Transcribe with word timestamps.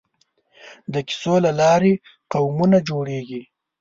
د 0.93 0.95
کیسو 1.07 1.33
له 1.45 1.51
لارې 1.61 1.93
قومونه 2.33 2.77
جوړېږي. 2.89 3.41